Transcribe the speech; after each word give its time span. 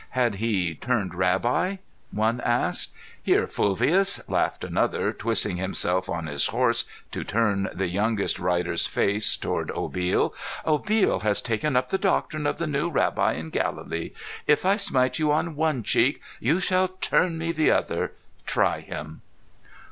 Had 0.17 0.33
he 0.41 0.73
"turned 0.73 1.13
rabbi"? 1.13 1.75
one 2.09 2.41
asked. 2.43 2.91
"Here, 3.21 3.45
Fulvius!" 3.45 4.19
laughed 4.27 4.63
another, 4.63 5.13
twisting 5.13 5.57
himself 5.57 6.09
on 6.09 6.25
his 6.25 6.47
horse 6.47 6.85
to 7.11 7.23
turn 7.23 7.69
the 7.71 7.85
youngest 7.87 8.39
rider's 8.39 8.87
face 8.87 9.35
toward 9.37 9.69
Obil. 9.69 10.33
"Obil 10.65 11.21
has 11.21 11.39
taken 11.39 11.75
up 11.75 11.89
the 11.89 11.99
doctrine 11.99 12.47
of 12.47 12.57
the 12.57 12.65
new 12.65 12.89
rabbi 12.89 13.33
in 13.33 13.51
Galilee. 13.51 14.09
If 14.47 14.65
I 14.65 14.75
smite 14.75 15.19
you 15.19 15.31
on 15.31 15.55
one 15.55 15.83
cheek 15.83 16.19
you 16.39 16.59
shall 16.59 16.87
turn 16.87 17.33
to 17.33 17.37
me 17.37 17.51
the 17.51 17.69
other. 17.69 18.13
Try 18.47 18.79
him!" 18.79 19.21